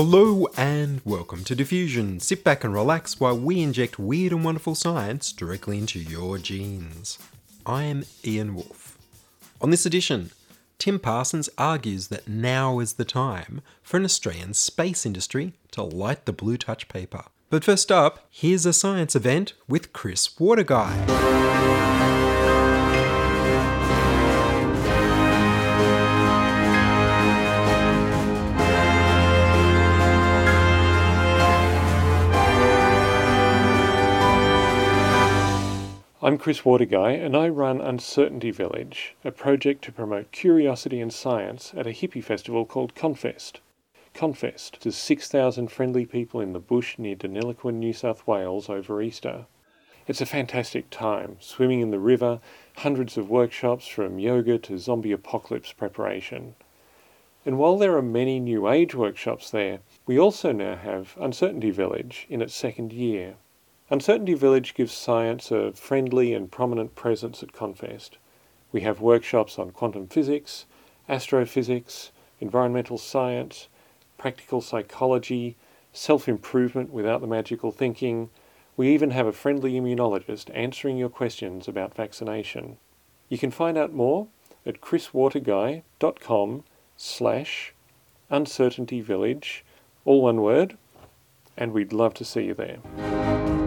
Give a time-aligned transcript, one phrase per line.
[0.00, 2.20] Hello and welcome to Diffusion.
[2.20, 7.18] Sit back and relax while we inject weird and wonderful science directly into your genes.
[7.66, 8.96] I am Ian Woolf.
[9.60, 10.30] On this edition,
[10.78, 16.26] Tim Parsons argues that now is the time for an Australian space industry to light
[16.26, 17.24] the blue touch paper.
[17.50, 21.97] But first up, here's a science event with Chris Waterguy.
[36.28, 41.72] I'm Chris Waterguy, and I run Uncertainty Village, a project to promote curiosity and science
[41.74, 43.60] at a hippie festival called Confest.
[44.12, 49.46] Confest is 6,000 friendly people in the bush near Deniliquin, New South Wales over Easter.
[50.06, 52.40] It's a fantastic time, swimming in the river,
[52.76, 56.56] hundreds of workshops from yoga to zombie apocalypse preparation.
[57.46, 62.26] And while there are many New Age workshops there, we also now have Uncertainty Village
[62.28, 63.36] in its second year.
[63.90, 68.18] Uncertainty Village gives science a friendly and prominent presence at Confest.
[68.70, 70.66] We have workshops on quantum physics,
[71.08, 73.68] astrophysics, environmental science,
[74.18, 75.56] practical psychology,
[75.94, 78.28] self improvement without the magical thinking.
[78.76, 82.76] We even have a friendly immunologist answering your questions about vaccination.
[83.30, 84.28] You can find out more
[84.66, 86.64] at chriswaterguy.com
[86.98, 87.74] slash
[88.28, 89.64] uncertainty village,
[90.04, 90.76] all one word,
[91.56, 93.57] and we'd love to see you there.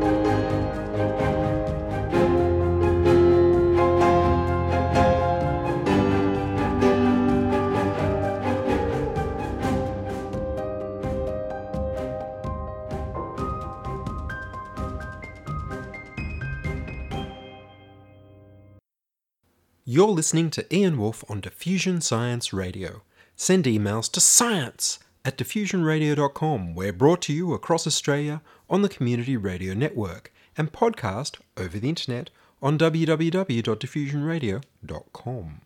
[20.11, 23.03] Listening to Ian Woolf on Diffusion Science Radio.
[23.37, 26.75] Send emails to science at diffusionradio.com.
[26.75, 31.87] We're brought to you across Australia on the Community Radio Network and podcast over the
[31.87, 32.29] internet
[32.61, 35.61] on www.diffusionradio.com.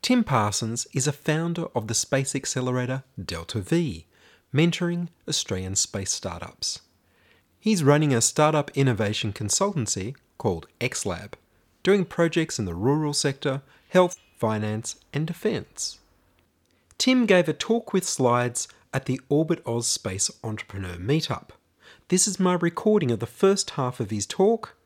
[0.00, 4.06] Tim Parsons is a founder of the space accelerator Delta V,
[4.54, 6.80] mentoring Australian space startups.
[7.60, 11.34] He's running a startup innovation consultancy called XLab,
[11.84, 16.00] doing projects in the rural sector, health, finance, and defence.
[16.98, 21.50] Tim gave a talk with slides at the Orbit Oz Space Entrepreneur Meetup.
[22.08, 24.76] This is my recording of the first half of his talk,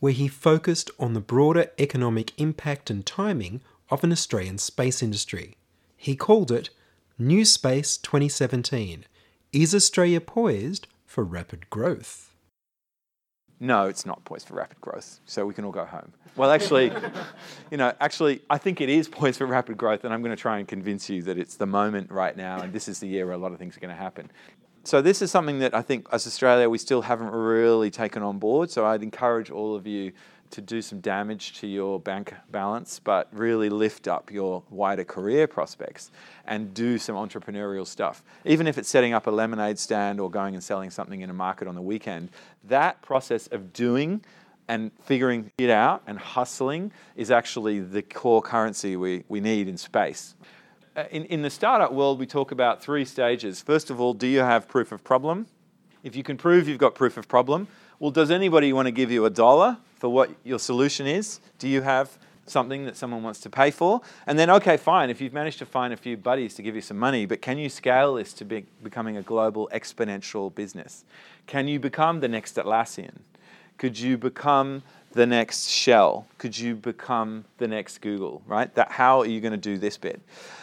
[0.00, 3.60] where he focused on the broader economic impact and timing
[3.90, 5.54] of an Australian space industry.
[5.96, 6.70] He called it
[7.18, 9.04] New Space 2017
[9.52, 12.30] Is Australia poised for rapid growth?
[13.60, 16.12] No, it's not poised for rapid growth, so we can all go home.
[16.36, 16.92] Well, actually,
[17.70, 20.40] you know, actually, I think it is poised for rapid growth, and I'm going to
[20.40, 23.26] try and convince you that it's the moment right now, and this is the year
[23.26, 24.30] where a lot of things are going to happen.
[24.84, 28.38] So this is something that I think, as Australia, we still haven't really taken on
[28.38, 28.70] board.
[28.70, 30.12] So I'd encourage all of you
[30.50, 35.46] to do some damage to your bank balance, but really lift up your wider career
[35.46, 36.10] prospects
[36.46, 38.22] and do some entrepreneurial stuff.
[38.44, 41.34] Even if it's setting up a lemonade stand or going and selling something in a
[41.34, 42.30] market on the weekend,
[42.64, 44.24] that process of doing
[44.68, 49.76] and figuring it out and hustling is actually the core currency we, we need in
[49.76, 50.34] space.
[50.94, 53.62] Uh, In, in the startup world, we talk about three stages.
[53.62, 55.46] First of all, do you have proof of problem?
[56.02, 57.66] If you can prove you've got proof of problem,
[57.98, 61.40] well, does anybody want to give you a dollar for what your solution is?
[61.58, 62.16] Do you have
[62.46, 64.00] something that someone wants to pay for?
[64.26, 66.80] And then, okay, fine, if you've managed to find a few buddies to give you
[66.80, 71.04] some money, but can you scale this to be, becoming a global exponential business?
[71.46, 73.18] Can you become the next Atlassian?
[73.78, 76.26] Could you become the next Shell?
[76.38, 78.72] Could you become the next Google, right?
[78.74, 80.20] That, how are you going to do this bit?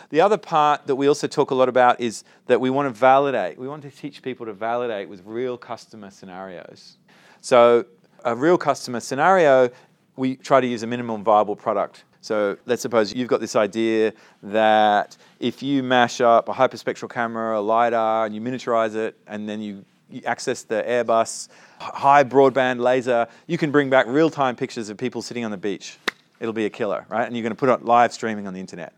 [0.09, 2.97] The other part that we also talk a lot about is that we want to
[2.97, 3.57] validate.
[3.57, 6.97] We want to teach people to validate with real customer scenarios.
[7.45, 7.85] So,
[8.23, 9.69] a real customer scenario,
[10.15, 12.03] we try to use a minimum viable product.
[12.21, 17.59] So, let's suppose you've got this idea that if you mash up a hyperspectral camera,
[17.59, 21.49] a LiDAR, and you miniaturize it, and then you, you access the Airbus
[21.79, 25.57] high broadband laser, you can bring back real time pictures of people sitting on the
[25.57, 25.99] beach.
[26.39, 27.27] It'll be a killer, right?
[27.27, 28.91] And you're going to put it live streaming on the internet.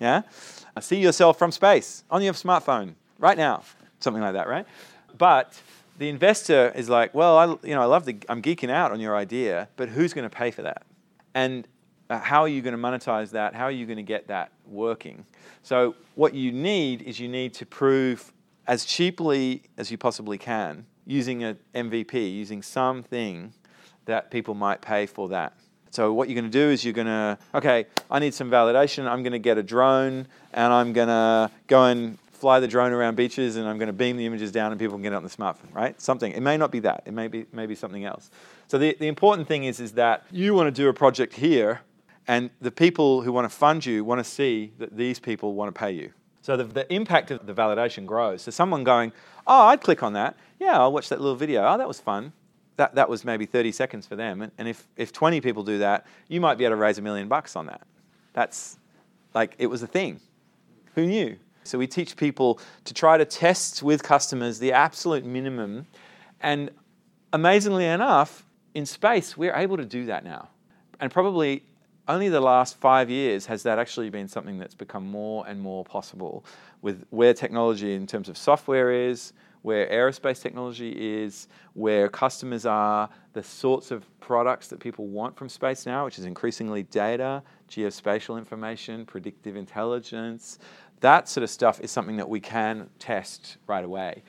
[0.00, 0.22] Yeah?
[0.80, 3.62] See yourself from space on your smartphone right now,
[3.98, 4.64] something like that, right?
[5.18, 5.60] But
[6.00, 9.00] the investor is like, well, I, you know, I love the, I'm geeking out on
[9.00, 10.84] your idea, but who's going to pay for that?
[11.34, 11.68] And
[12.08, 13.54] uh, how are you going to monetize that?
[13.54, 15.26] How are you going to get that working?
[15.62, 18.32] So what you need is you need to prove
[18.66, 23.52] as cheaply as you possibly can using an MVP, using something
[24.06, 25.52] that people might pay for that.
[25.90, 29.06] So what you're going to do is you're going to, okay, I need some validation.
[29.06, 32.92] I'm going to get a drone and I'm going to go and fly the drone
[32.92, 35.16] around beaches and I'm going to beam the images down and people can get it
[35.16, 36.00] on the smartphone, right?
[36.00, 36.32] Something.
[36.32, 37.02] It may not be that.
[37.04, 38.30] It may be maybe something else.
[38.66, 41.82] So the, the important thing is, is that you want to do a project here
[42.26, 45.74] and the people who want to fund you want to see that these people want
[45.74, 46.12] to pay you.
[46.42, 48.42] So the, the impact of the validation grows.
[48.42, 49.12] So someone going,
[49.46, 50.36] oh, I'd click on that.
[50.58, 51.66] Yeah, I'll watch that little video.
[51.66, 52.32] Oh, that was fun.
[52.76, 54.40] That, that was maybe 30 seconds for them.
[54.40, 57.02] And, and if, if 20 people do that, you might be able to raise a
[57.02, 57.82] million bucks on that.
[58.32, 58.78] That's
[59.34, 60.20] like, it was a thing.
[60.94, 61.36] Who knew?
[61.64, 65.86] So we teach people to try to test with customers the absolute minimum.
[66.40, 66.70] And
[67.32, 70.48] amazingly enough, in space, we're able to do that now.
[71.00, 71.62] And probably
[72.08, 75.84] only the last five years has that actually been something that's become more and more
[75.84, 76.44] possible
[76.82, 79.32] with where technology in terms of software is,
[79.62, 85.48] where aerospace technology is, where customers are, the sorts of products that people want from
[85.48, 90.58] space now, which is increasingly data, geospatial information, predictive intelligence.
[91.00, 94.22] That sort of stuff is something that we can test right away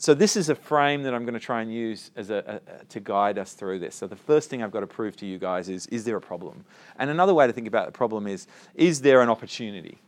[0.00, 2.84] so this is a frame that I'm going to try and use as a, a,
[2.84, 3.96] to guide us through this.
[3.96, 6.20] So the first thing I've got to prove to you guys is, is there a
[6.20, 6.64] problem?
[6.98, 9.98] And another way to think about the problem is, is there an opportunity?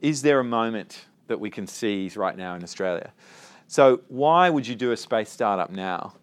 [0.00, 3.12] Is there a moment that we can seize right now in Australia?
[3.68, 6.14] So why would you do a space startup now?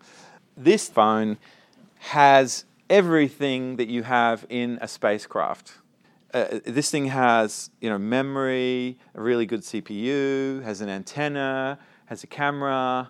[0.57, 1.37] This phone
[1.99, 5.75] has everything that you have in a spacecraft.
[6.33, 11.77] Uh, this thing has you know memory, a really good CPU, has an antenna,
[12.07, 13.07] has a camera,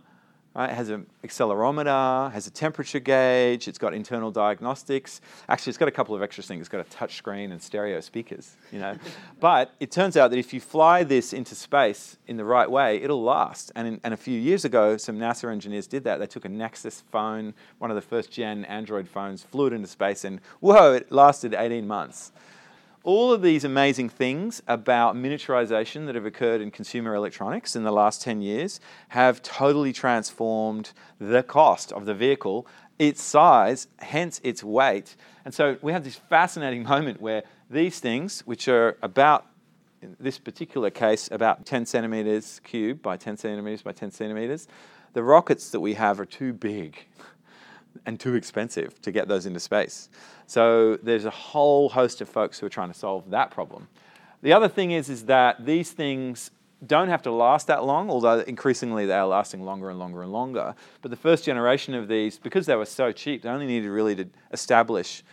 [0.54, 0.70] right?
[0.70, 5.22] It has an accelerometer, has a temperature gauge, it's got internal diagnostics.
[5.48, 6.60] Actually, it's got a couple of extra things.
[6.62, 8.98] It's got a touch screen and stereo speakers, you know.
[9.40, 12.98] but it turns out that if you fly this into space in the right way,
[12.98, 13.72] it'll last.
[13.74, 16.20] And, in, and a few years ago, some NASA engineers did that.
[16.20, 19.88] They took a Nexus phone, one of the first gen Android phones, flew it into
[19.88, 22.34] space, and whoa, it lasted 18 months
[23.04, 27.92] all of these amazing things about miniaturization that have occurred in consumer electronics in the
[27.92, 28.80] last 10 years
[29.10, 32.66] have totally transformed the cost of the vehicle,
[32.98, 35.18] its size, hence its weight.
[35.44, 39.48] And so we have this fascinating moment where these things, which are about,
[40.02, 44.70] in this particular case, about 10 centimeters cubed by 10 centimeters by 10 centimeters,
[45.12, 47.06] the rockets that we have are too big
[48.06, 50.10] and too expensive to get those into space.
[50.48, 53.88] So there's a whole host of folks who are trying to solve that problem.
[54.42, 56.52] The other thing is, is that these things
[56.86, 60.34] don't have to last that long, although increasingly they are lasting longer and longer and
[60.34, 60.76] longer.
[61.02, 64.16] But the first generation of these, because they were so cheap, they only needed really
[64.16, 65.24] to establish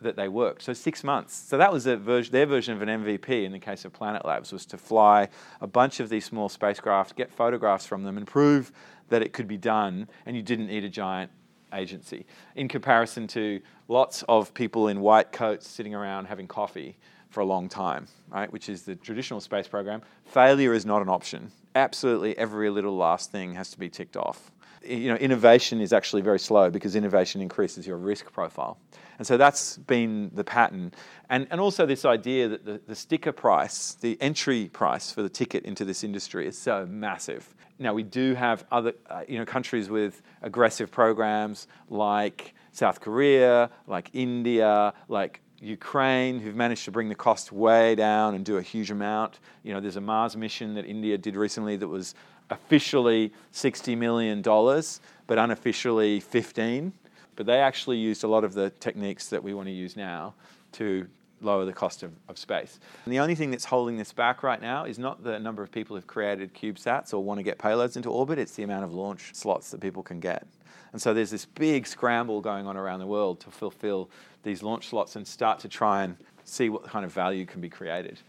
[0.00, 0.62] that they worked.
[0.62, 1.34] So six months.
[1.34, 4.66] So that was their version of an MVP in the case of Planet Labs was
[4.66, 5.28] to fly
[5.60, 8.70] a bunch of these small spacecraft, get photographs from them, and prove
[9.08, 11.30] that it could be done, and you didn't need a giant
[11.74, 12.26] agency
[12.56, 16.96] in comparison to lots of people in white coats sitting around having coffee
[17.30, 18.50] for a long time, right?
[18.52, 20.02] Which is the traditional space program.
[20.24, 21.50] Failure is not an option.
[21.74, 24.52] Absolutely every little last thing has to be ticked off.
[24.86, 28.78] You know, innovation is actually very slow because innovation increases your risk profile.
[29.18, 30.92] And so that's been the pattern.
[31.30, 35.28] And, and also this idea that the, the sticker price, the entry price for the
[35.28, 37.54] ticket into this industry is so massive.
[37.78, 43.70] Now we do have other, uh, you know, countries with aggressive programs like South Korea,
[43.86, 48.62] like India, like Ukraine, who've managed to bring the cost way down and do a
[48.62, 49.38] huge amount.
[49.62, 52.14] You know, there's a Mars mission that India did recently that was
[52.50, 56.92] officially $60 million, but unofficially 15.
[57.36, 60.34] But they actually used a lot of the techniques that we want to use now
[60.72, 61.06] to
[61.40, 62.78] lower the cost of, of space.
[63.04, 65.70] And the only thing that's holding this back right now is not the number of
[65.70, 68.92] people who've created CubeSats or want to get payloads into orbit, it's the amount of
[68.92, 70.46] launch slots that people can get.
[70.92, 74.10] And so there's this big scramble going on around the world to fulfill
[74.42, 77.68] these launch slots and start to try and see what kind of value can be
[77.68, 78.20] created.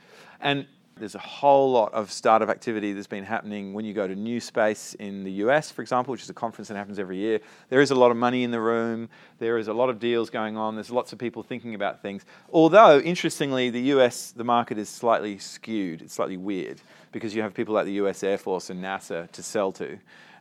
[0.42, 0.66] And
[0.98, 4.40] there's a whole lot of startup activity that's been happening when you go to New
[4.40, 7.42] Space in the US, for example, which is a conference that happens every year.
[7.70, 9.10] There is a lot of money in the room.
[9.40, 10.76] There is a lot of deals going on.
[10.76, 12.26] There's lots of people thinking about things.
[12.52, 16.02] Although, interestingly, the US, the market is slightly skewed.
[16.02, 16.80] It's slightly weird
[17.12, 19.98] because you have people like the US Air Force and NASA to sell to.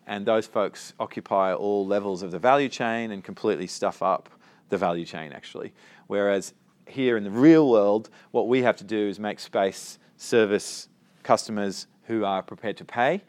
[0.07, 4.29] And those folks occupy all levels of the value chain and completely stuff up
[4.69, 5.73] the value chain, actually.
[6.07, 6.55] Whereas
[6.87, 10.89] here in the real world, what we have to do is make space service
[11.23, 13.23] customers who are prepared to pay.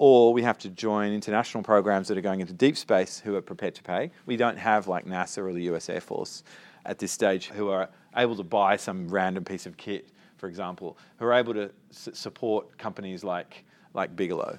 [0.00, 3.42] or we have to join international programs that are going into deep space who are
[3.42, 4.12] prepared to pay.
[4.26, 6.44] We don't have like NASA or the US Air Force
[6.86, 10.96] at this stage who are able to buy some random piece of kit, for example,
[11.18, 14.58] who are able to s- support companies like, like Bigelow,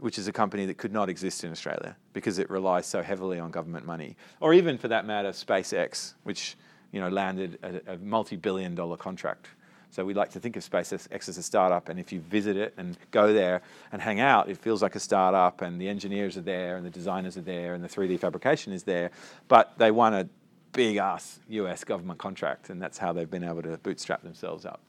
[0.00, 3.38] which is a company that could not exist in Australia because it relies so heavily
[3.38, 4.16] on government money.
[4.40, 6.56] Or even for that matter, SpaceX, which
[6.92, 9.48] you know, landed a, a multi-billion dollar contract.
[9.94, 12.74] So we like to think of SpaceX as a startup, and if you visit it
[12.76, 16.40] and go there and hang out, it feels like a startup, and the engineers are
[16.40, 19.12] there, and the designers are there, and the 3D fabrication is there.
[19.46, 20.28] But they won a
[20.72, 24.80] big ass US government contract, and that's how they've been able to bootstrap themselves up.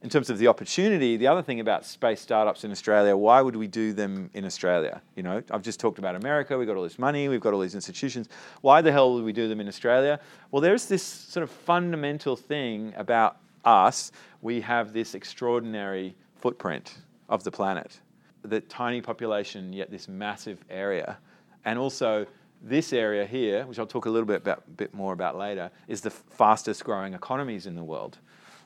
[0.00, 3.56] In terms of the opportunity, the other thing about space startups in Australia, why would
[3.56, 5.02] we do them in Australia?
[5.14, 7.60] You know, I've just talked about America, we've got all this money, we've got all
[7.60, 8.30] these institutions.
[8.62, 10.20] Why the hell would we do them in Australia?
[10.50, 14.12] Well, there's this sort of fundamental thing about us.
[14.42, 18.00] We have this extraordinary footprint of the planet.
[18.42, 21.18] The tiny population, yet this massive area.
[21.64, 22.26] And also,
[22.62, 26.00] this area here, which I'll talk a little bit, about, bit more about later, is
[26.00, 28.18] the fastest growing economies in the world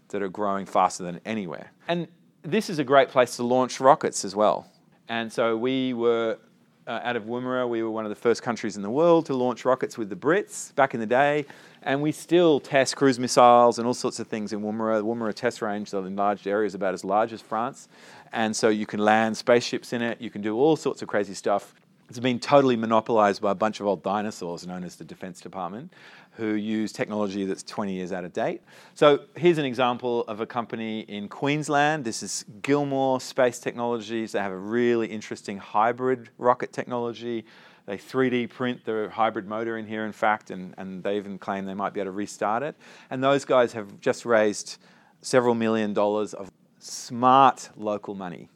[0.08, 1.72] that are growing faster than anywhere.
[1.88, 2.08] And
[2.42, 4.70] this is a great place to launch rockets as well.
[5.08, 6.38] And so we were
[6.86, 9.34] uh, out of Woomera, we were one of the first countries in the world to
[9.34, 11.44] launch rockets with the Brits back in the day.
[11.88, 14.98] And we still test cruise missiles and all sorts of things in Woomera.
[14.98, 17.88] The Woomera test range, the enlarged area, is about as large as France.
[18.30, 21.32] And so you can land spaceships in it, you can do all sorts of crazy
[21.32, 21.74] stuff.
[22.10, 25.90] It's been totally monopolized by a bunch of old dinosaurs known as the Defense Department,
[26.32, 28.60] who use technology that's 20 years out of date.
[28.92, 32.04] So here's an example of a company in Queensland.
[32.04, 34.32] This is Gilmour Space Technologies.
[34.32, 37.46] They have a really interesting hybrid rocket technology.
[37.88, 41.64] They 3D print the hybrid motor in here, in fact, and, and they even claim
[41.64, 42.76] they might be able to restart it.
[43.08, 44.76] And those guys have just raised
[45.22, 48.50] several million dollars of smart local money,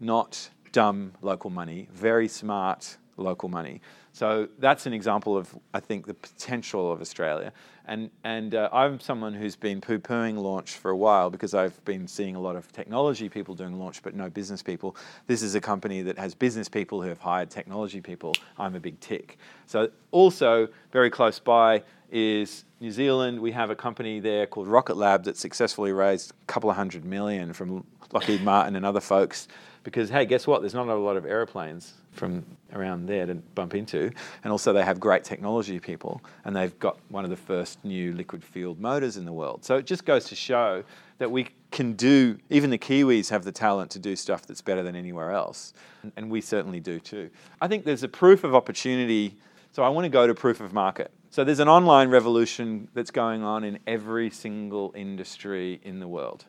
[0.00, 3.82] not dumb local money, very smart local money.
[4.18, 7.52] So that's an example of, I think, the potential of Australia.
[7.86, 11.84] And, and uh, I'm someone who's been poo pooing launch for a while because I've
[11.84, 14.96] been seeing a lot of technology people doing launch, but no business people.
[15.28, 18.34] This is a company that has business people who have hired technology people.
[18.58, 19.38] I'm a big tick.
[19.66, 23.38] So, also, very close by is New Zealand.
[23.38, 27.04] We have a company there called Rocket Lab that successfully raised a couple of hundred
[27.04, 29.46] million from Lockheed Martin and other folks
[29.88, 30.60] because hey, guess what?
[30.60, 34.10] There's not a lot of aeroplanes from around there to bump into,
[34.44, 38.12] and also they have great technology people, and they've got one of the first new
[38.12, 39.64] liquid field motors in the world.
[39.64, 40.84] So it just goes to show
[41.16, 42.38] that we can do.
[42.50, 45.72] Even the Kiwis have the talent to do stuff that's better than anywhere else,
[46.16, 47.30] and we certainly do too.
[47.60, 49.36] I think there's a proof of opportunity.
[49.72, 51.10] So I want to go to proof of market.
[51.30, 56.44] So there's an online revolution that's going on in every single industry in the world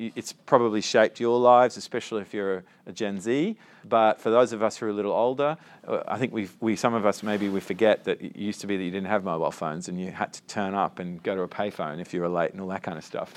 [0.00, 3.56] it's probably shaped your lives, especially if you're a Gen Z.
[3.84, 6.76] But for those of us who are a little older, uh, I think we, we
[6.76, 9.24] some of us maybe we forget that it used to be that you didn't have
[9.24, 12.20] mobile phones and you had to turn up and go to a payphone if you
[12.20, 13.34] were late and all that kind of stuff.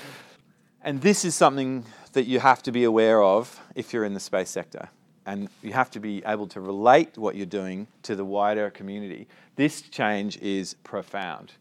[0.82, 4.20] And this is something that you have to be aware of if you're in the
[4.20, 4.88] space sector.
[5.26, 9.26] And you have to be able to relate what you're doing to the wider community.
[9.56, 11.52] This change is profound.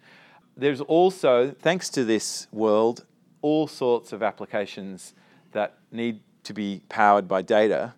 [0.57, 3.05] There's also, thanks to this world,
[3.43, 5.13] all sorts of applications
[5.51, 7.93] that need to be powered by data.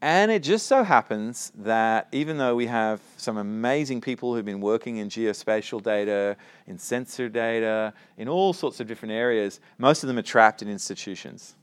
[0.00, 4.60] And it just so happens that even though we have some amazing people who've been
[4.60, 10.08] working in geospatial data, in sensor data, in all sorts of different areas, most of
[10.08, 11.54] them are trapped in institutions.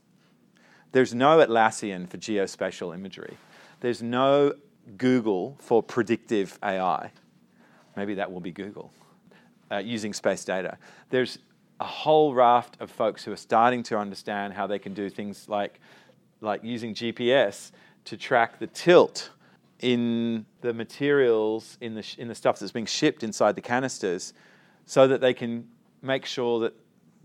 [0.92, 3.36] There's no Atlassian for geospatial imagery.
[3.80, 4.54] There's no
[4.96, 7.10] Google for predictive AI.
[7.96, 8.92] Maybe that will be Google
[9.70, 10.78] uh, using space data.
[11.10, 11.38] There's
[11.80, 15.48] a whole raft of folks who are starting to understand how they can do things
[15.48, 15.80] like,
[16.40, 17.72] like using GPS
[18.04, 19.30] to track the tilt
[19.80, 24.32] in the materials, in the, sh- in the stuff that's being shipped inside the canisters,
[24.86, 25.68] so that they can
[26.00, 26.74] make sure that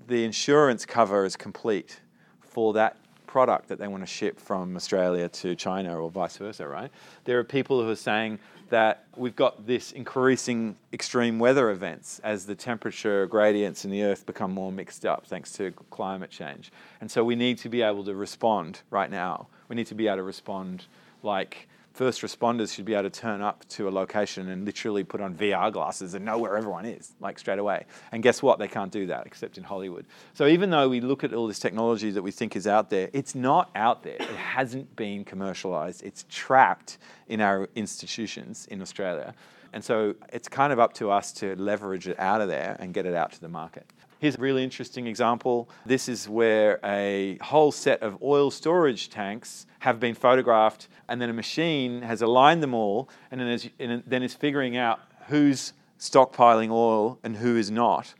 [0.08, 2.02] the insurance cover is complete
[2.42, 2.98] for that
[3.32, 6.92] product that they want to ship from Australia to China or vice versa, right?
[7.24, 8.40] There are people who are saying,
[8.72, 14.26] that we've got this increasing extreme weather events as the temperature gradients in the earth
[14.26, 16.72] become more mixed up thanks to climate change.
[17.02, 19.48] And so we need to be able to respond right now.
[19.68, 20.86] We need to be able to respond
[21.22, 25.22] like first responders should be able to turn up to a location and literally put
[25.22, 27.86] on VR glasses and know where everyone is, like straight away.
[28.12, 28.60] And guess what?
[28.60, 30.06] They can't do that except in Hollywood.
[30.34, 33.10] So even though we look at all this technology that we think is out there,
[33.14, 34.16] it's not out there.
[34.16, 36.04] It hasn't been commercialized.
[36.04, 39.34] It's trapped in our institutions in Australia.
[39.74, 42.94] And so it's kind of up to us to leverage it out of there and
[42.94, 43.86] get it out to the market.
[44.22, 45.68] Here's a really interesting example.
[45.84, 51.32] This is where a whole set of oil storage tanks have been photographed, and then
[51.32, 55.00] a machine has aligned them all, and then is, and then is figuring out
[55.30, 58.14] who's stockpiling oil and who is not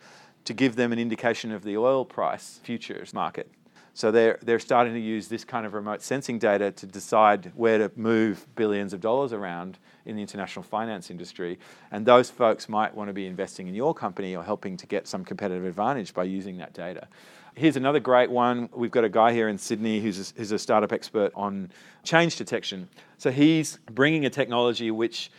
[0.46, 3.52] to give them an indication of the oil price futures market.
[3.94, 7.78] So they're, they're starting to use this kind of remote sensing data to decide where
[7.78, 11.60] to move billions of dollars around in the international finance industry.
[11.92, 15.08] And those folks might want to be investing in your company or helping to get
[15.08, 17.08] some competitive advantage by using that data.
[17.54, 18.70] Here's another great one.
[18.74, 21.70] We've got a guy here in Sydney who's a, who's a startup expert on
[22.04, 22.88] change detection.
[23.18, 25.32] So he's bringing a technology which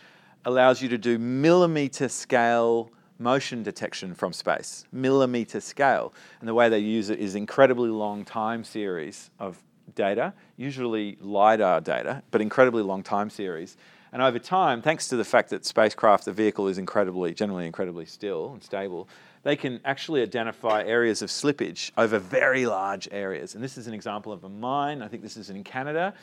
[0.45, 6.13] allows you to do millimeter scale motion detection from space, millimeter scale.
[6.39, 9.61] And the way they use it is incredibly long time series of
[9.95, 13.77] data, usually LiDAR data, but incredibly long time series.
[14.11, 18.05] And over time, thanks to the fact that spacecraft, the vehicle is incredibly, generally incredibly
[18.05, 19.09] still and stable,
[19.41, 23.55] they can actually identify areas of slippage over very large areas.
[23.55, 25.01] And this is an example of a mine.
[25.01, 26.13] I think this is in Canada.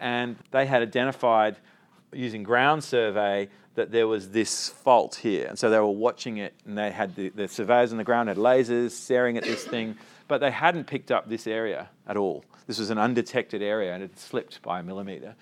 [0.00, 1.56] And they had identified
[2.12, 5.46] using ground survey that there was this fault here.
[5.46, 8.28] And so they were watching it and they had the, the surveyors on the ground
[8.28, 9.96] had lasers staring at this thing,
[10.28, 12.44] but they hadn't picked up this area at all.
[12.66, 15.34] This was an undetected area and it slipped by a millimeter.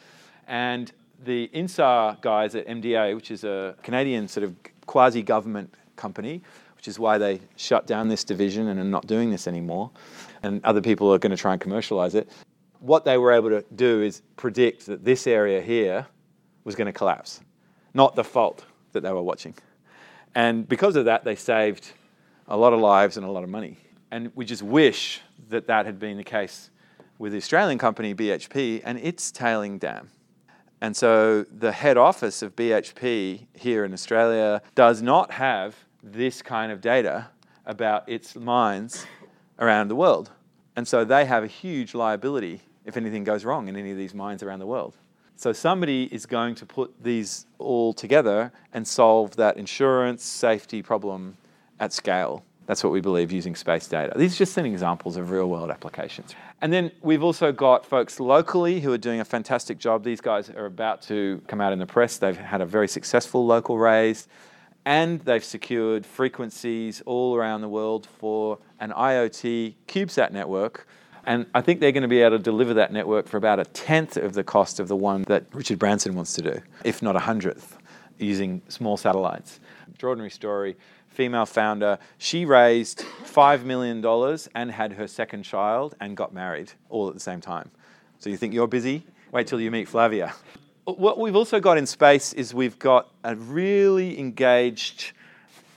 [0.46, 0.92] And
[1.24, 4.54] the INSAR guys at MDA, which is a Canadian sort of
[4.86, 6.42] quasi government company,
[6.76, 9.90] which is why they shut down this division and are not doing this anymore,
[10.42, 12.28] and other people are going to try and commercialize it.
[12.80, 16.06] What they were able to do is predict that this area here
[16.64, 17.40] was going to collapse
[17.94, 19.54] not the fault that they were watching.
[20.34, 21.92] And because of that, they saved
[22.48, 23.78] a lot of lives and a lot of money.
[24.10, 26.70] And we just wish that that had been the case
[27.18, 30.10] with the Australian company BHP and its tailing dam.
[30.80, 36.70] And so the head office of BHP here in Australia does not have this kind
[36.70, 37.28] of data
[37.64, 39.06] about its mines
[39.58, 40.30] around the world.
[40.76, 44.12] And so they have a huge liability if anything goes wrong in any of these
[44.12, 44.94] mines around the world.
[45.36, 51.36] So somebody is going to put these all together and solve that insurance safety problem
[51.80, 52.44] at scale.
[52.66, 54.16] That's what we believe using space data.
[54.16, 56.34] These are just some examples of real world applications.
[56.62, 60.02] And then we've also got folks locally who are doing a fantastic job.
[60.02, 62.16] These guys are about to come out in the press.
[62.16, 64.28] They've had a very successful local raise
[64.86, 70.86] and they've secured frequencies all around the world for an IoT CubeSat network
[71.26, 73.64] and I think they're going to be able to deliver that network for about a
[73.64, 77.16] tenth of the cost of the one that Richard Branson wants to do, if not
[77.16, 77.78] a hundredth,
[78.18, 79.60] using small satellites.
[79.88, 80.76] Extraordinary story.
[81.08, 81.98] Female founder.
[82.18, 84.04] She raised $5 million
[84.54, 87.70] and had her second child and got married all at the same time.
[88.18, 89.06] So you think you're busy?
[89.30, 90.34] Wait till you meet Flavia.
[90.84, 95.12] What we've also got in space is we've got a really engaged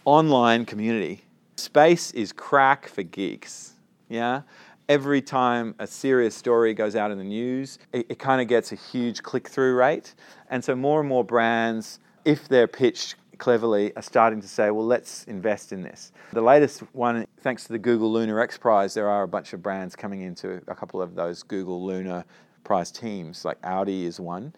[0.05, 1.21] online community.
[1.55, 3.73] Space is crack for geeks.
[4.09, 4.41] Yeah?
[4.89, 8.71] Every time a serious story goes out in the news, it, it kind of gets
[8.71, 10.15] a huge click through rate.
[10.49, 14.85] And so more and more brands, if they're pitched cleverly, are starting to say, well,
[14.85, 16.11] let's invest in this.
[16.33, 19.61] The latest one, thanks to the Google Lunar X Prize, there are a bunch of
[19.61, 22.25] brands coming into a couple of those Google Lunar
[22.63, 24.53] Prize teams, like Audi is one.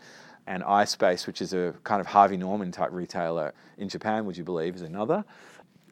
[0.48, 4.44] And iSpace, which is a kind of Harvey Norman type retailer in Japan, would you
[4.44, 5.24] believe, is another.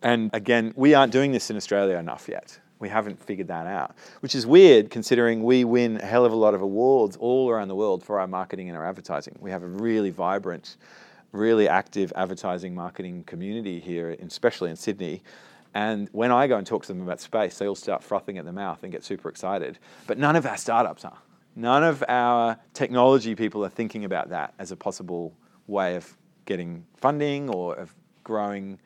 [0.01, 2.59] And again, we aren't doing this in Australia enough yet.
[2.79, 6.35] We haven't figured that out, which is weird considering we win a hell of a
[6.35, 9.35] lot of awards all around the world for our marketing and our advertising.
[9.39, 10.77] We have a really vibrant,
[11.31, 15.23] really active advertising marketing community here, especially in Sydney.
[15.73, 18.45] And when I go and talk to them about space, they all start frothing at
[18.45, 19.79] the mouth and get super excited.
[20.05, 21.17] But none of our startups are.
[21.55, 25.33] None of our technology people are thinking about that as a possible
[25.65, 28.79] way of getting funding or of growing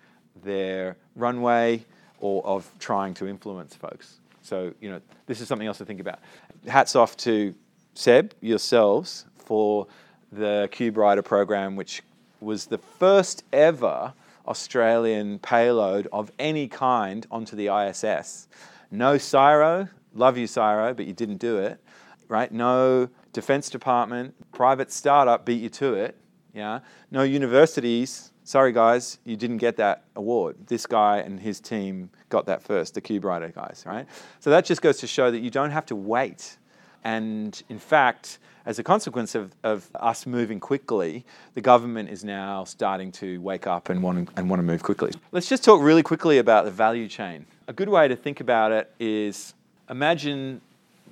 [0.44, 1.86] their runway
[2.22, 4.20] or of trying to influence folks.
[4.42, 6.20] So, you know, this is something else to think about.
[6.68, 7.54] Hats off to
[7.94, 9.88] Seb, yourselves, for
[10.32, 12.02] the Cube Rider program, which
[12.40, 14.14] was the first ever
[14.48, 18.48] Australian payload of any kind onto the ISS.
[18.90, 21.80] No CSIRO, love you CSIRO, but you didn't do it,
[22.28, 22.52] right?
[22.52, 26.18] No Defense Department, private startup beat you to it,
[26.54, 26.80] yeah?
[27.12, 30.58] No universities sorry guys, you didn't get that award.
[30.68, 34.06] This guy and his team got that first, the Cube Rider guys, right?
[34.42, 36.58] So that just goes to show that you don't have to wait.
[37.06, 42.66] And in fact, as a consequence of, of us moving quickly, the government is now
[42.66, 45.14] starting to wake up and want and want to move quickly.
[45.32, 47.46] Let's just talk really quickly about the value chain.
[47.70, 49.54] A good way to think about it is
[49.90, 50.60] imagine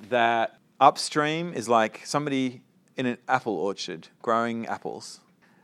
[0.09, 2.61] that upstream is like somebody
[2.97, 5.21] in an apple orchard growing apples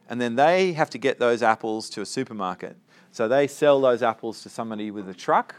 [0.09, 2.77] and then they have to get those apples to a supermarket.
[3.11, 5.55] So they sell those apples to somebody with a truck,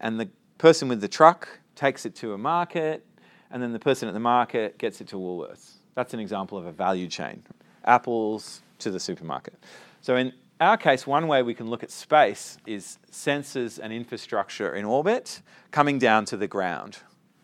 [0.00, 3.06] and the person with the truck takes it to a market,
[3.50, 5.72] and then the person at the market gets it to Woolworths.
[5.94, 7.42] That's an example of a value chain.
[7.84, 9.54] Apples to the supermarket.
[10.02, 14.74] So in our case, one way we can look at space is sensors and infrastructure
[14.74, 16.98] in orbit coming down to the ground.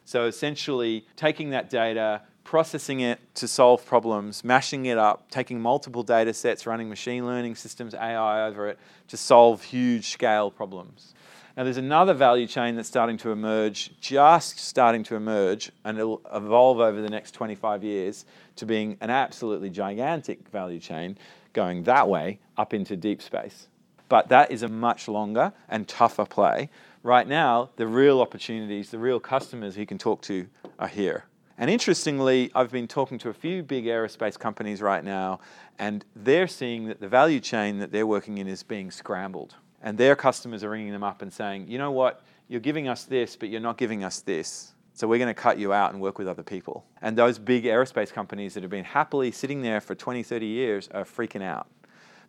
[0.05, 6.03] So essentially taking that data, processing it to solve problems, mashing it up, taking multiple
[6.03, 8.79] data sets, running machine learning systems, AI over it
[9.09, 11.15] to solve huge scale problems.
[11.57, 16.23] Now, there's another value chain that's starting to emerge, just starting to emerge, and it'll
[16.33, 18.25] evolve over the next 25 years
[18.57, 21.19] to being an absolutely gigantic value chain
[21.53, 23.69] going that way up into deep space.
[24.09, 26.71] But that is a much longer and tougher play.
[27.03, 30.47] Right now, the real opportunities, the real customers he can talk to
[30.79, 31.25] are here.
[31.59, 35.41] And interestingly, I've been talking to a few big aerospace companies right now,
[35.79, 39.55] and they're seeing that the value chain that they're working in is being scrambled.
[39.83, 43.05] And their customers are ringing them up and saying, you know what, you're giving us
[43.05, 44.73] this, but you're not giving us this.
[44.95, 46.85] So we're going to cut you out and work with other people.
[47.01, 50.89] And those big aerospace companies that have been happily sitting there for 20, 30 years
[50.93, 51.67] are freaking out.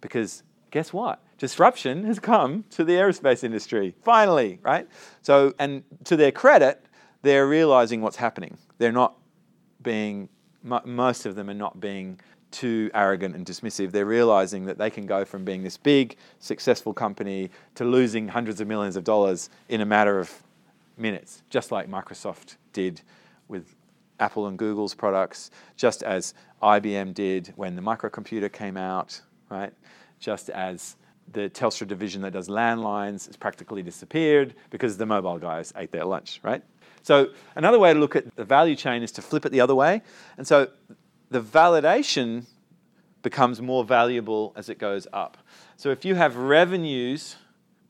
[0.01, 1.21] Because guess what?
[1.37, 4.87] Disruption has come to the aerospace industry, finally, right?
[5.21, 6.85] So, and to their credit,
[7.21, 8.57] they're realizing what's happening.
[8.77, 9.15] They're not
[9.81, 10.29] being,
[10.63, 12.19] most of them are not being
[12.51, 13.91] too arrogant and dismissive.
[13.91, 18.61] They're realizing that they can go from being this big, successful company to losing hundreds
[18.61, 20.31] of millions of dollars in a matter of
[20.97, 23.01] minutes, just like Microsoft did
[23.47, 23.75] with
[24.19, 29.73] Apple and Google's products, just as IBM did when the microcomputer came out, right?
[30.19, 30.95] Just as
[31.31, 36.05] the Telstra division that does landlines has practically disappeared because the mobile guys ate their
[36.05, 36.63] lunch, right?
[37.03, 39.75] So another way to look at the value chain is to flip it the other
[39.75, 40.01] way.
[40.37, 40.69] And so
[41.29, 42.45] the validation
[43.21, 45.37] becomes more valuable as it goes up.
[45.75, 47.35] So if you have revenues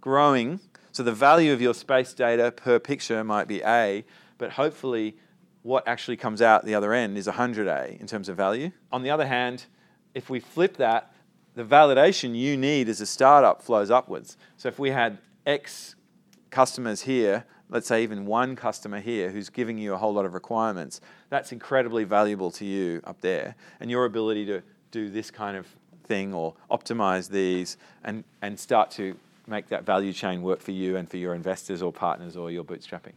[0.01, 0.59] growing,
[0.91, 4.03] so the value of your space data per picture might be A,
[4.37, 5.17] but hopefully
[5.61, 8.71] what actually comes out the other end is 100A in terms of value.
[8.91, 9.65] On the other hand,
[10.13, 11.13] if we flip that,
[11.55, 14.37] the validation you need as a startup flows upwards.
[14.57, 15.95] So if we had X
[16.49, 20.33] customers here let's say even one customer here who's giving you a whole lot of
[20.33, 23.55] requirements, that's incredibly valuable to you up there.
[23.79, 25.67] And your ability to do this kind of
[26.03, 29.15] thing or optimize these and, and start to
[29.47, 32.63] make that value chain work for you and for your investors or partners or your
[32.63, 33.13] bootstrapping.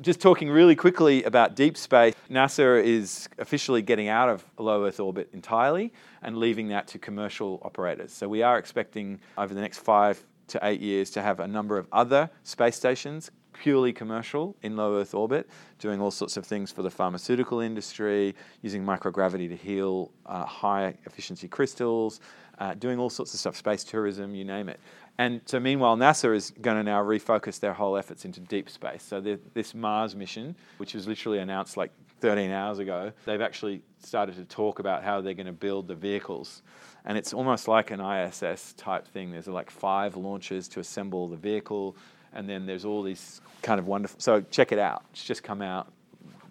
[0.00, 5.00] Just talking really quickly about deep space, NASA is officially getting out of low Earth
[5.00, 8.12] orbit entirely and leaving that to commercial operators.
[8.12, 11.78] So we are expecting over the next five to eight years to have a number
[11.78, 13.30] of other space stations
[13.62, 18.34] purely commercial in low Earth orbit, doing all sorts of things for the pharmaceutical industry,
[18.62, 22.20] using microgravity to heal uh, high efficiency crystals,
[22.58, 24.80] uh, doing all sorts of stuff, space tourism, you name it.
[25.18, 29.02] And so, meanwhile, NASA is going to now refocus their whole efforts into deep space.
[29.02, 31.90] So, this Mars mission, which was literally announced like
[32.20, 35.94] 13 hours ago, they've actually started to talk about how they're going to build the
[35.94, 36.62] vehicles.
[37.04, 39.30] And it's almost like an ISS type thing.
[39.30, 41.96] There's like five launches to assemble the vehicle,
[42.38, 44.20] and then there's all these kind of wonderful.
[44.20, 45.02] So check it out.
[45.10, 45.92] It's just come out,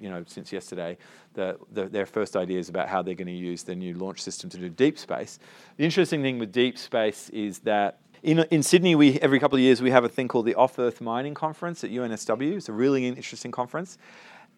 [0.02, 0.98] you know, since yesterday.
[1.34, 4.50] The, the, their first ideas about how they're going to use their new launch system
[4.50, 5.40] to do deep space.
[5.78, 9.62] The interesting thing with deep space is that in, in Sydney, we every couple of
[9.62, 12.58] years we have a thing called the Off Earth Mining Conference at UNSW.
[12.58, 13.98] It's a really interesting conference.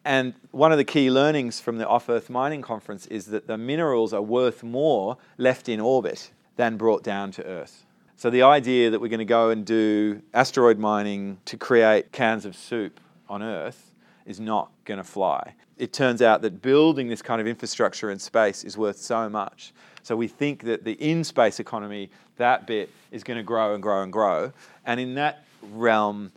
[0.04, 3.58] And one of the key learnings from the Off Earth Mining Conference is that the
[3.58, 7.86] minerals are worth more left in orbit than brought down to Earth.
[8.20, 12.44] So the idea that we're going to go and do asteroid mining to create cans
[12.44, 15.56] of soup on Earth is not going to fly.
[15.78, 19.72] It turns out that building this kind of infrastructure in space is worth so much.
[20.04, 23.82] So we think that the in space economy, that bit, is going to grow and
[23.82, 24.52] grow and grow.
[24.86, 26.34] And in that realm,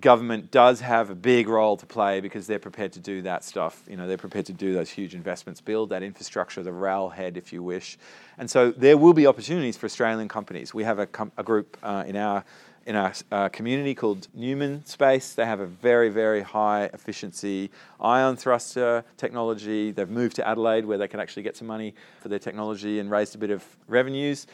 [0.00, 3.82] government does have a big role to play because they're prepared to do that stuff.
[3.88, 7.52] You know, they're prepared to do those huge investments, build that infrastructure, the railhead, if
[7.52, 7.98] you wish.
[8.38, 10.74] And so there will be opportunities for Australian companies.
[10.74, 12.44] We have a, com- a group uh, in our
[12.86, 15.32] in our uh, community called Neumann Space.
[15.32, 19.90] They have a very, very high efficiency ion thruster technology.
[19.90, 23.10] They've moved to Adelaide where they can actually get some money for their technology and
[23.10, 24.46] raised a bit of revenues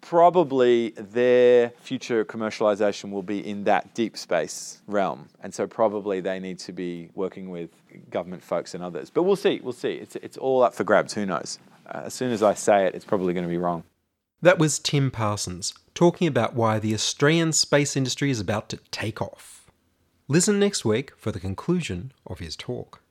[0.00, 5.28] probably their future commercialization will be in that deep space realm.
[5.42, 7.70] And so probably they need to be working with
[8.10, 9.10] government folks and others.
[9.10, 9.92] But we'll see, we'll see.
[9.92, 11.58] It's, it's all up for grabs, who knows?
[11.86, 13.84] Uh, as soon as I say it, it's probably going to be wrong.
[14.42, 19.20] That was Tim Parsons talking about why the Australian space industry is about to take
[19.20, 19.70] off.
[20.28, 23.02] Listen next week for the conclusion of his talk.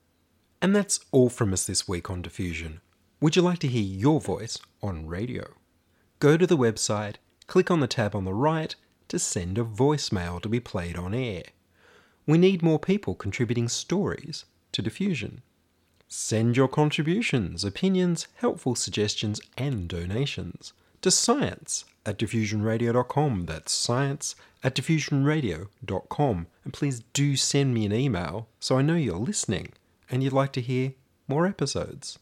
[0.61, 2.81] And that's all from us this week on Diffusion.
[3.21, 5.45] Would you like to hear your voice on radio?
[6.19, 7.15] Go to the website,
[7.47, 8.75] click on the tab on the right
[9.07, 11.43] to send a voicemail to be played on air.
[12.25, 15.41] We need more people contributing stories to Diffusion.
[16.07, 23.45] Send your contributions, opinions, helpful suggestions, and donations to science at diffusionradio.com.
[23.45, 26.47] That's science at diffusionradio.com.
[26.63, 29.73] And please do send me an email so I know you're listening
[30.09, 30.93] and you'd like to hear
[31.27, 32.19] more episodes.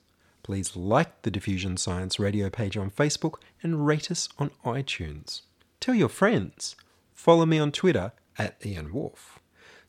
[0.47, 5.41] Please like the Diffusion Science Radio page on Facebook and rate us on iTunes.
[5.81, 6.77] Tell your friends.
[7.13, 9.39] Follow me on Twitter at Ian Woolf.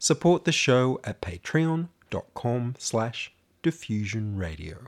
[0.01, 4.87] Support the show at patreon.com slash diffusionradio.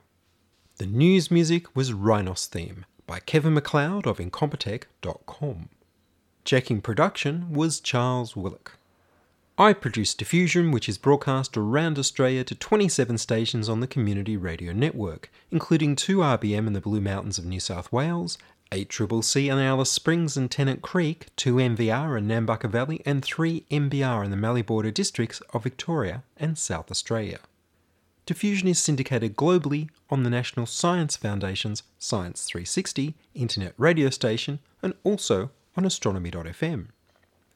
[0.78, 5.68] The news music was Rhinos Theme by Kevin MacLeod of Incompetech.com.
[6.44, 8.76] Checking production was Charles Willock.
[9.60, 14.72] I produce Diffusion, which is broadcast around Australia to 27 stations on the Community Radio
[14.72, 18.38] Network, including 2 RBM in the Blue Mountains of New South Wales,
[18.72, 24.24] 8CCC in Alice Springs and Tennant Creek, 2 NVR in Nambucca Valley, and 3 MBR
[24.24, 27.40] in the Mallee Border districts of Victoria and South Australia.
[28.24, 34.94] Diffusion is syndicated globally on the National Science Foundation's Science 360 internet radio station and
[35.04, 36.86] also on astronomy.fm.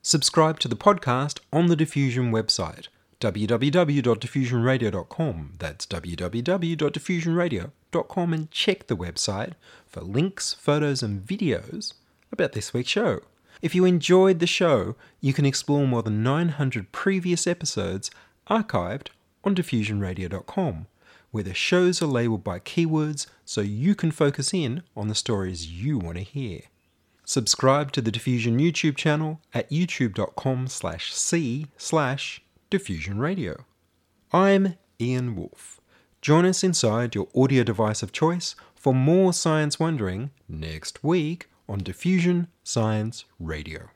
[0.06, 2.88] Subscribe to the podcast on the Diffusion website
[3.20, 5.52] www.diffusionradio.com.
[5.58, 9.52] That's www.diffusionradio.com and check the website
[9.86, 11.94] for links, photos, and videos
[12.30, 13.20] about this week's show.
[13.62, 18.10] If you enjoyed the show, you can explore more than 900 previous episodes
[18.50, 19.06] archived
[19.42, 20.86] on diffusionradio.com,
[21.30, 25.66] where the shows are labeled by keywords so you can focus in on the stories
[25.66, 26.60] you want to hear.
[27.24, 33.64] Subscribe to the Diffusion YouTube channel at youtube.com slash c slash diffusion radio.
[34.32, 35.80] I'm Ian Woolf.
[36.20, 41.78] Join us inside your audio device of choice for more science wondering next week on
[41.78, 43.88] Diffusion Science Radio.